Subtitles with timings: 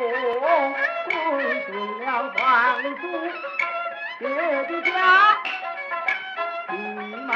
[0.00, 0.16] 自从
[1.04, 1.12] 归
[1.66, 1.68] 顺
[2.00, 2.40] 了皇
[2.82, 3.04] 祖
[4.18, 4.22] 爹
[4.64, 4.88] 的家，
[6.70, 6.72] 骑
[7.26, 7.30] 马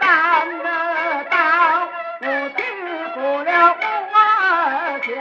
[0.00, 0.02] 担
[0.56, 0.66] 了
[1.24, 1.36] 刀，
[2.22, 2.24] 我
[2.56, 2.58] 去
[3.12, 3.84] 过了我
[5.00, 5.12] 家，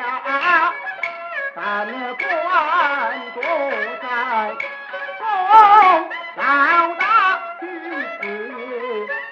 [1.54, 1.60] 但
[1.92, 2.18] 官
[3.34, 3.38] 坐
[4.02, 4.06] 在
[5.20, 5.22] 宫
[6.38, 6.40] 老
[6.96, 7.04] 大
[7.60, 7.62] 去
[8.22, 8.24] 世，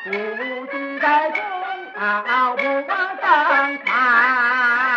[0.04, 0.10] 不
[0.66, 1.40] 知在公
[1.96, 1.98] 道
[2.58, 3.24] 不上
[3.86, 4.91] 看。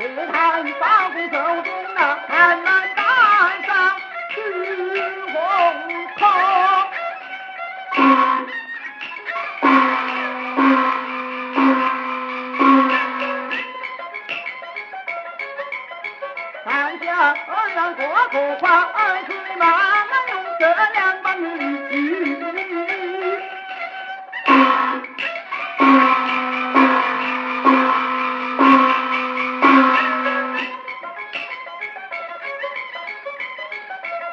[0.00, 3.02] 只看八股手中那寒门带
[3.66, 3.70] 上
[4.30, 4.40] 去
[5.30, 5.34] 红
[6.16, 6.18] 空。
[16.64, 17.04] 看下
[17.46, 18.00] 二人过
[18.32, 22.29] 河跨二水马，哪用这两把女？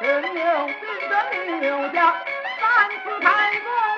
[0.00, 2.14] 只有记得留下
[2.56, 3.97] 三次开弓